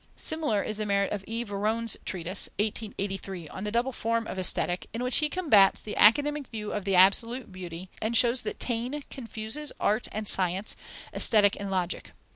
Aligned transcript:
Similar 0.15 0.63
is 0.63 0.77
the 0.77 0.87
merit 0.87 1.11
of 1.13 1.23
E. 1.27 1.45
Véron's 1.45 1.95
treatise 2.05 2.49
(1883) 2.57 3.47
on 3.49 3.65
the 3.65 3.71
double 3.71 3.91
form 3.91 4.25
of 4.25 4.39
Aesthetic, 4.39 4.87
in 4.95 5.03
which 5.03 5.17
he 5.17 5.29
combats 5.29 5.79
the 5.79 5.95
academic 5.95 6.47
view 6.47 6.71
of 6.71 6.85
the 6.85 6.95
absolute 6.95 7.51
beauty, 7.51 7.87
and 8.01 8.17
shows 8.17 8.41
that 8.41 8.59
Taine 8.59 9.03
confuses 9.11 9.71
Art 9.79 10.07
and 10.11 10.27
Science, 10.27 10.75
Aesthetic 11.13 11.55
and 11.59 11.69
Logic. 11.69 12.13